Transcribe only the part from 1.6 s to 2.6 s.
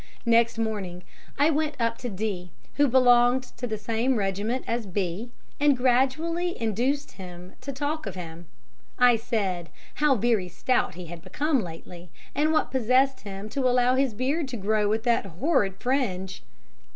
up to D.,